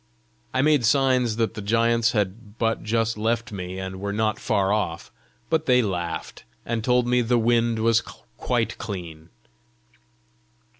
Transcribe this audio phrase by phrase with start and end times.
[0.51, 4.73] I made signs that the giants had but just left me, and were not far
[4.73, 5.11] off;
[5.47, 9.29] but they laughed, and told me the wind was quite clean.